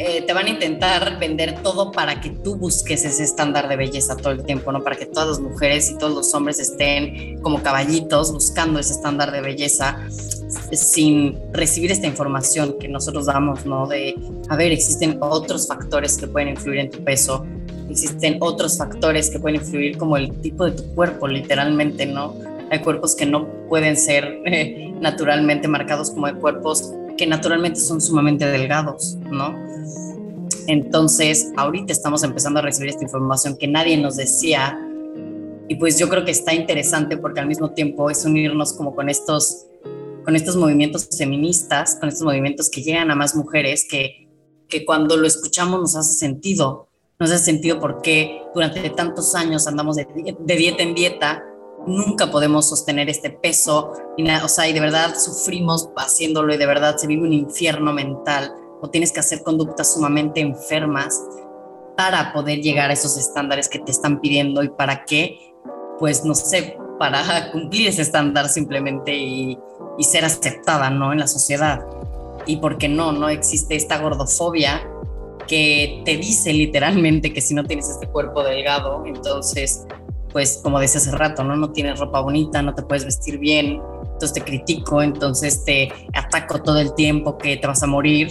[0.02, 4.16] eh, te van a intentar vender todo para que tú busques ese estándar de belleza
[4.16, 4.82] todo el tiempo, ¿no?
[4.82, 9.30] Para que todas las mujeres y todos los hombres estén como caballitos buscando ese estándar
[9.30, 9.98] de belleza
[10.72, 13.86] sin recibir esta información que nosotros damos, ¿no?
[13.88, 14.14] De,
[14.48, 17.44] a ver, existen otros factores que pueden influir en tu peso,
[17.90, 22.36] existen otros factores que pueden influir como el tipo de tu cuerpo, literalmente, ¿no?
[22.70, 28.00] Hay cuerpos que no pueden ser eh, naturalmente marcados como hay cuerpos que naturalmente son
[28.00, 29.54] sumamente delgados, ¿no?
[30.66, 34.78] Entonces, ahorita estamos empezando a recibir esta información que nadie nos decía
[35.68, 39.08] y pues yo creo que está interesante porque al mismo tiempo es unirnos como con
[39.08, 39.66] estos
[40.24, 44.28] con estos movimientos feministas, con estos movimientos que llegan a más mujeres que,
[44.68, 49.96] que cuando lo escuchamos nos hace sentido, nos hace sentido porque durante tantos años andamos
[49.96, 50.06] de,
[50.38, 51.44] de dieta en dieta
[51.86, 56.66] nunca podemos sostener este peso, y o sea, y de verdad sufrimos haciéndolo y de
[56.66, 61.22] verdad se vive un infierno mental o tienes que hacer conductas sumamente enfermas
[61.96, 65.54] para poder llegar a esos estándares que te están pidiendo y para qué,
[65.98, 69.58] pues no sé, para cumplir ese estándar simplemente y,
[69.98, 71.12] y ser aceptada, ¿no?
[71.12, 71.84] En la sociedad.
[72.46, 74.80] Y porque no, no existe esta gordofobia
[75.46, 79.84] que te dice literalmente que si no tienes este cuerpo delgado, entonces
[80.32, 81.56] pues como decía hace rato, ¿no?
[81.56, 86.62] No tienes ropa bonita, no te puedes vestir bien, entonces te critico, entonces te ataco
[86.62, 88.28] todo el tiempo que te vas a morir,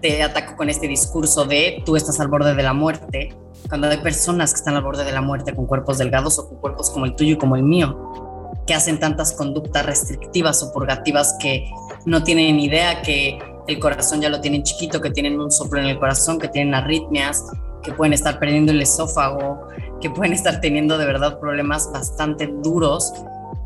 [0.00, 3.36] te ataco con este discurso de tú estás al borde de la muerte,
[3.68, 6.58] cuando hay personas que están al borde de la muerte con cuerpos delgados o con
[6.58, 7.96] cuerpos como el tuyo y como el mío,
[8.66, 11.70] que hacen tantas conductas restrictivas o purgativas que
[12.06, 15.86] no tienen idea que el corazón ya lo tienen chiquito, que tienen un soplo en
[15.86, 17.44] el corazón, que tienen arritmias,
[17.82, 19.68] que pueden estar perdiendo el esófago,
[20.00, 23.12] que pueden estar teniendo de verdad problemas bastante duros,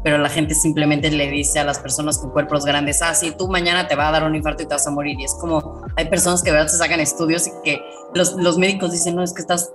[0.03, 3.49] pero la gente simplemente le dice a las personas con cuerpos grandes, ah, sí, tú
[3.49, 5.19] mañana te va a dar un infarto y te vas a morir.
[5.19, 7.83] Y es como, hay personas que de verdad se sacan estudios y que
[8.15, 9.73] los, los médicos dicen, no, es que estás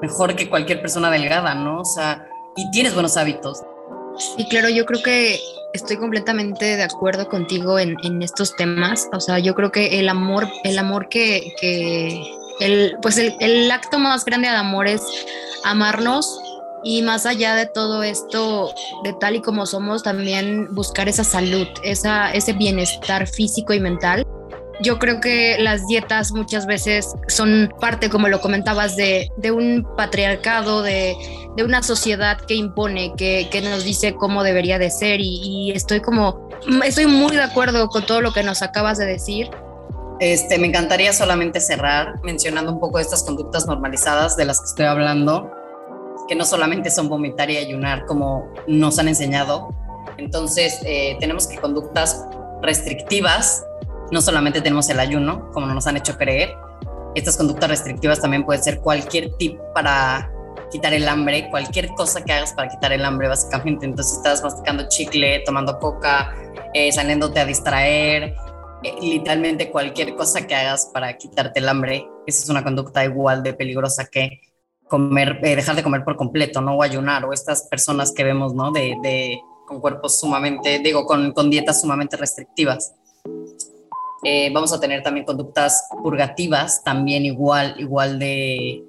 [0.00, 1.80] mejor que cualquier persona delgada, ¿no?
[1.80, 3.62] O sea, y tienes buenos hábitos.
[4.18, 5.40] Sí, claro, yo creo que
[5.72, 9.08] estoy completamente de acuerdo contigo en, en estos temas.
[9.12, 11.54] O sea, yo creo que el amor, el amor que
[12.64, 15.02] el, pues el, acto más grande de amor es
[15.64, 16.40] amarnos
[16.84, 21.66] y más allá de todo esto, de tal y como somos, también buscar esa salud,
[21.84, 24.26] esa, ese bienestar físico y mental.
[24.80, 30.82] Yo creo que las dietas muchas veces son parte, como lo comentabas, de, un patriarcado,
[30.82, 31.14] de,
[31.56, 35.70] de, una sociedad que impone, que, que, nos dice cómo debería de ser y, y
[35.70, 36.48] estoy como,
[36.84, 39.50] estoy muy de acuerdo con todo lo que nos acabas de decir.
[40.22, 44.84] Este, me encantaría solamente cerrar mencionando un poco estas conductas normalizadas de las que estoy
[44.84, 45.50] hablando,
[46.28, 49.74] que no solamente son vomitar y ayunar como nos han enseñado.
[50.18, 52.24] Entonces, eh, tenemos que conductas
[52.60, 53.66] restrictivas,
[54.12, 56.54] no solamente tenemos el ayuno, como nos han hecho creer.
[57.16, 60.30] Estas conductas restrictivas también pueden ser cualquier tip para
[60.70, 63.86] quitar el hambre, cualquier cosa que hagas para quitar el hambre, básicamente.
[63.86, 66.32] Entonces, estás masticando chicle, tomando coca,
[66.74, 68.36] eh, saliéndote a distraer,
[69.00, 73.54] literalmente cualquier cosa que hagas para quitarte el hambre, esa es una conducta igual de
[73.54, 74.40] peligrosa que
[74.88, 76.76] comer, eh, dejar de comer por completo, ¿no?
[76.76, 78.72] O ayunar, o estas personas que vemos, ¿no?
[78.72, 82.94] De, de con cuerpos sumamente, digo, con, con dietas sumamente restrictivas.
[84.24, 88.84] Eh, vamos a tener también conductas purgativas, también igual, igual de,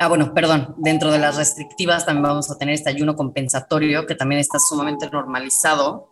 [0.00, 4.16] Ah, bueno, perdón, dentro de las restrictivas también vamos a tener este ayuno compensatorio que
[4.16, 6.08] también está sumamente normalizado,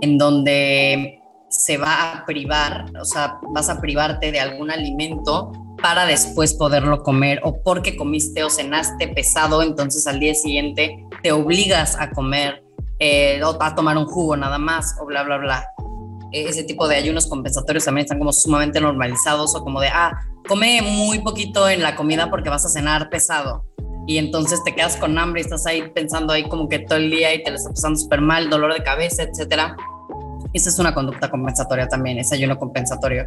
[0.00, 1.21] en donde
[1.52, 7.02] se va a privar, o sea, vas a privarte de algún alimento para después poderlo
[7.02, 12.64] comer o porque comiste o cenaste pesado, entonces al día siguiente te obligas a comer
[12.98, 15.66] eh, o a tomar un jugo nada más o bla, bla, bla.
[16.32, 20.12] E, ese tipo de ayunos compensatorios también están como sumamente normalizados o como de, ah,
[20.48, 23.66] come muy poquito en la comida porque vas a cenar pesado
[24.06, 27.10] y entonces te quedas con hambre y estás ahí pensando ahí como que todo el
[27.10, 29.76] día y te lo estás pasando súper mal, dolor de cabeza, etcétera.
[30.52, 33.26] Esa es una conducta compensatoria también, ese ayuno compensatorio.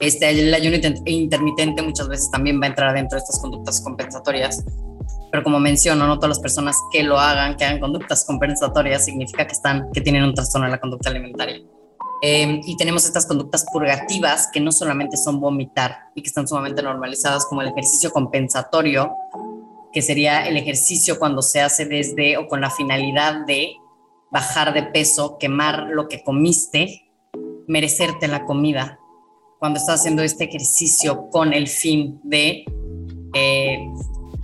[0.00, 4.64] Este, el ayuno intermitente muchas veces también va a entrar dentro de estas conductas compensatorias.
[5.30, 9.46] Pero como menciono, no todas las personas que lo hagan, que hagan conductas compensatorias, significa
[9.46, 11.60] que, están, que tienen un trastorno en la conducta alimentaria.
[12.22, 16.82] Em, y tenemos estas conductas purgativas que no solamente son vomitar y que están sumamente
[16.82, 19.12] normalizadas, como el ejercicio compensatorio,
[19.92, 23.76] que sería el ejercicio cuando se hace desde o con la finalidad de
[24.34, 27.08] bajar de peso, quemar lo que comiste,
[27.68, 28.98] merecerte la comida.
[29.60, 32.64] Cuando estás haciendo este ejercicio con el fin de
[33.32, 33.78] eh,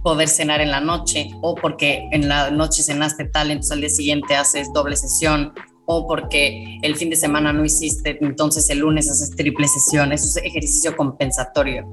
[0.05, 3.91] poder cenar en la noche o porque en la noche cenaste tal, entonces al día
[3.91, 5.53] siguiente haces doble sesión
[5.87, 10.13] o porque el fin de semana no hiciste, entonces el lunes haces triple sesión.
[10.13, 11.85] Eso es ejercicio compensatorio.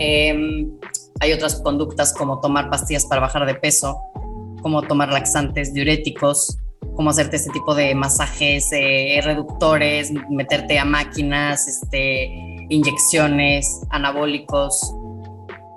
[0.00, 0.70] Em,
[1.20, 3.98] hay otras conductas como tomar pastillas para bajar de peso,
[4.60, 6.58] como tomar laxantes diuréticos,
[6.96, 14.94] como hacerte este tipo de masajes eh, reductores, meterte a máquinas, este, inyecciones, anabólicos.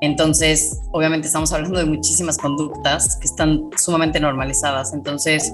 [0.02, 4.94] Entonces, obviamente estamos hablando de muchísimas conductas que están sumamente normalizadas.
[4.94, 5.54] Entonces,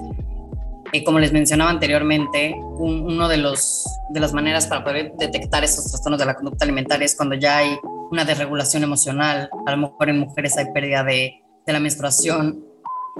[0.92, 5.64] eh, como les mencionaba anteriormente, una uno de, los, de las maneras para poder detectar
[5.64, 7.76] estos trastornos de la conducta alimentaria es cuando ya hay
[8.10, 12.64] una desregulación emocional, a lo mejor en mujeres hay pérdida de, de la menstruación,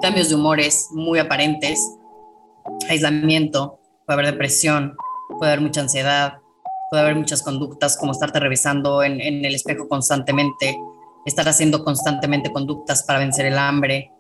[0.00, 1.80] cambios de humores muy aparentes,
[2.88, 4.96] aislamiento, puede haber depresión,
[5.38, 6.38] puede haber mucha ansiedad,
[6.90, 10.76] puede haber muchas conductas como estarte revisando en, el espejo constantemente,
[11.24, 14.12] estar haciendo constantemente conductas para vencer el hambre,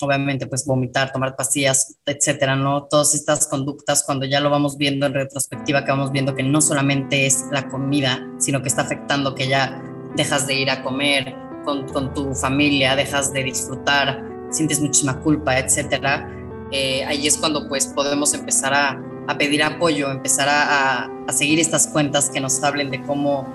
[0.00, 2.84] obviamente pues vomitar, tomar pastillas, etcétera, ¿no?
[2.84, 6.60] Todas estas conductas cuando ya lo vamos viendo en retrospectiva, que vamos viendo que no
[6.60, 9.80] solamente es la comida, sino que está afectando que ya
[10.16, 15.58] dejas de ir a comer con, con tu familia, dejas de disfrutar, sientes muchísima culpa,
[15.58, 16.28] etcétera.
[16.72, 18.98] Eh, ahí es cuando pues podemos empezar a,
[19.38, 23.46] pedir apoyo, empezar a, seguir estas cuentas que nos hablen de cómo,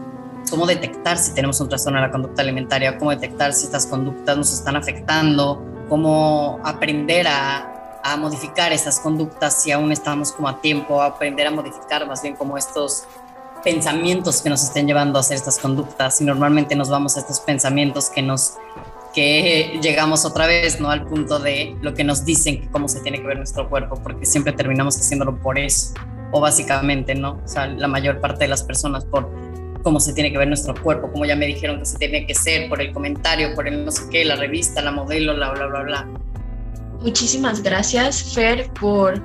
[0.49, 4.37] cómo detectar si tenemos un trastorno de la conducta alimentaria, cómo detectar si estas conductas
[4.37, 10.61] nos están afectando, cómo aprender a, a modificar esas conductas si aún estamos como a
[10.61, 13.03] tiempo, aprender a modificar más bien como estos
[13.63, 16.21] pensamientos que nos estén llevando a hacer estas conductas.
[16.21, 18.53] Y normalmente nos vamos a estos pensamientos que nos
[19.13, 23.19] que llegamos otra vez no al punto de lo que nos dicen cómo se tiene
[23.19, 25.93] que ver nuestro cuerpo porque siempre terminamos haciéndolo por eso
[26.31, 29.29] o básicamente no o sea la mayor parte de las personas por
[29.83, 32.35] cómo se tiene que ver nuestro cuerpo como ya me dijeron que se tiene que
[32.35, 35.67] ser por el comentario por el no sé qué la revista la modelo la bla
[35.67, 36.07] bla bla.
[37.01, 39.21] Muchísimas gracias Fer por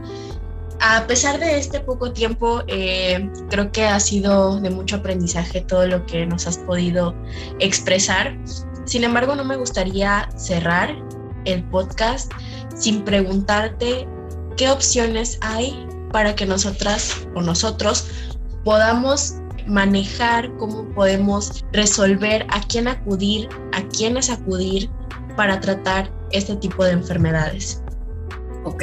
[0.85, 5.87] a pesar de este poco tiempo, eh, creo que ha sido de mucho aprendizaje todo
[5.87, 7.15] lo que nos has podido
[7.61, 8.37] expresar.
[8.85, 10.97] Sin embargo, no me gustaría cerrar
[11.45, 12.33] el podcast
[12.77, 14.07] sin preguntarte
[14.57, 18.07] qué opciones hay para que nosotras o nosotros
[18.65, 19.35] podamos
[19.67, 24.91] manejar, cómo podemos resolver a quién acudir, a quiénes acudir
[25.37, 27.83] para tratar este tipo de enfermedades.
[28.65, 28.83] Ok,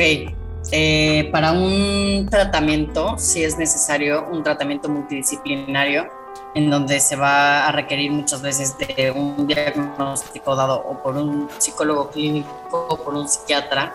[0.72, 6.08] eh, para un tratamiento, si es necesario un tratamiento multidisciplinario,
[6.56, 11.48] en donde se va a requerir muchas veces de un diagnóstico dado o por un
[11.58, 13.94] psicólogo clínico o por un psiquiatra.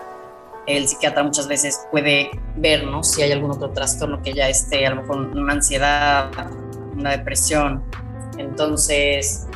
[0.67, 3.03] El psiquiatra muchas veces puede ver ¿no?
[3.03, 6.31] si hay algún otro trastorno que ya esté, a lo mejor una ansiedad,
[6.95, 7.83] una depresión.
[8.39, 9.47] Entonces,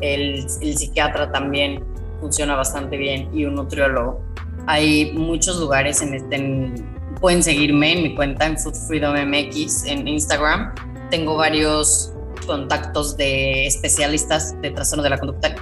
[0.00, 1.84] el, el psiquiatra también
[2.20, 4.20] funciona bastante bien y un nutriólogo.
[4.66, 6.84] Hay muchos lugares en, este,
[7.20, 10.74] pueden seguirme en mi cuenta en Food Freedom MX en Instagram.
[11.10, 12.12] Tengo varios
[12.46, 15.54] contactos de especialistas de trastornos de la conducta,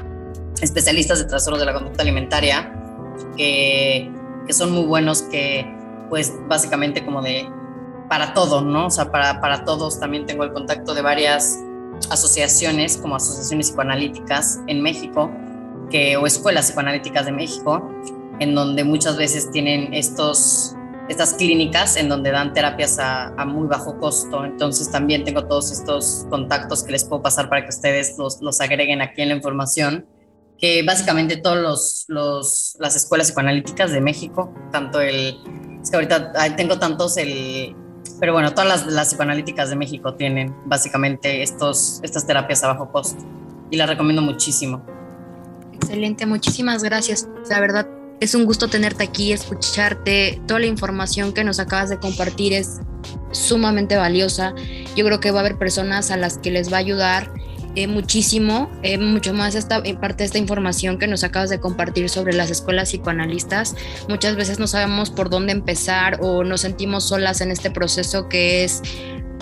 [0.60, 2.72] especialistas de trastornos de la conducta alimentaria,
[3.36, 4.10] que,
[4.46, 5.66] que son muy buenos, que
[6.08, 7.48] pues básicamente como de
[8.08, 8.86] para todo, ¿no?
[8.86, 11.58] O sea, para, para todos también tengo el contacto de varias
[12.10, 15.30] asociaciones, como asociaciones psicoanalíticas en México,
[15.90, 17.90] que, o escuelas psicoanalíticas de México,
[18.38, 20.75] en donde muchas veces tienen estos,
[21.08, 24.44] estas clínicas en donde dan terapias a, muy bajo costo.
[24.44, 28.60] Entonces también tengo todos estos contactos que les puedo pasar para que ustedes los, los
[28.60, 30.06] agreguen aquí en la información.
[30.58, 35.36] que básicamente todas los, las escuelas psicoanalíticas de México, tanto el,
[35.82, 37.76] es que ahorita tengo tantos el,
[38.18, 42.90] pero bueno, todas las, las psicoanalíticas de México tienen básicamente estos, estas terapias a bajo
[42.90, 43.22] costo
[43.70, 44.84] y las recomiendo muchísimo.
[45.74, 47.28] Excelente, muchísimas gracias.
[47.50, 47.86] La verdad,
[48.20, 50.40] es un gusto tenerte aquí, escucharte.
[50.46, 52.80] Toda la información que nos acabas de compartir es
[53.32, 54.54] sumamente valiosa.
[54.96, 57.32] Yo creo que va a haber personas a las que les va a ayudar
[57.74, 61.60] eh, muchísimo, eh, mucho más esta eh, parte de esta información que nos acabas de
[61.60, 63.76] compartir sobre las escuelas psicoanalistas.
[64.08, 68.64] Muchas veces no sabemos por dónde empezar o nos sentimos solas en este proceso que
[68.64, 68.80] es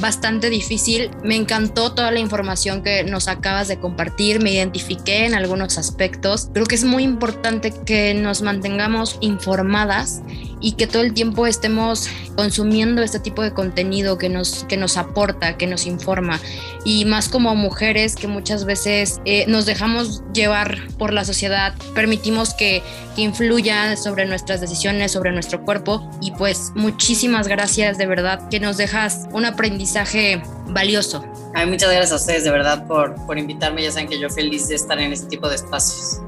[0.00, 1.10] bastante difícil.
[1.22, 6.50] Me encantó toda la información que nos acabas de compartir, me identifiqué en algunos aspectos.
[6.52, 10.22] Creo que es muy importante que nos mantengamos informadas
[10.64, 14.96] y que todo el tiempo estemos consumiendo este tipo de contenido que nos, que nos
[14.96, 16.40] aporta, que nos informa.
[16.86, 22.54] Y más como mujeres que muchas veces eh, nos dejamos llevar por la sociedad, permitimos
[22.54, 22.82] que,
[23.14, 26.10] que influya sobre nuestras decisiones, sobre nuestro cuerpo.
[26.22, 31.26] Y pues muchísimas gracias de verdad que nos dejas un aprendizaje valioso.
[31.54, 33.82] Ay, muchas gracias a ustedes de verdad por, por invitarme.
[33.82, 36.22] Ya saben que yo feliz de estar en este tipo de espacios.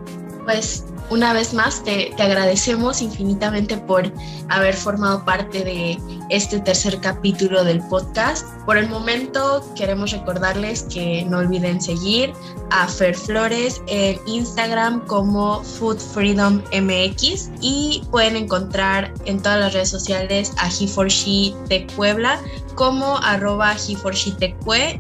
[0.45, 4.13] Pues una vez más te, agradecemos infinitamente por
[4.49, 5.99] haber formado parte de
[6.31, 8.47] este tercer capítulo del podcast.
[8.65, 12.33] Por el momento queremos recordarles que no olviden seguir
[12.71, 19.73] a Fer Flores en Instagram como Food Freedom MX y pueden encontrar en todas las
[19.73, 22.41] redes sociales a He for She de Puebla
[22.75, 24.35] como arroba He for She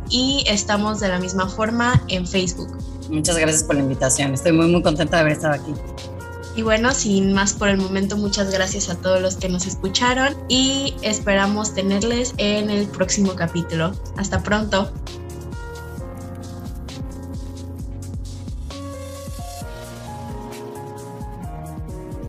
[0.09, 2.95] y estamos de la misma forma en Facebook.
[3.09, 4.35] Muchas gracias por la invitación.
[4.35, 5.73] Estoy muy, muy contenta de haber estado aquí.
[6.57, 10.35] Y bueno, sin más por el momento, muchas gracias a todos los que nos escucharon
[10.49, 13.93] y esperamos tenerles en el próximo capítulo.
[14.17, 14.91] Hasta pronto.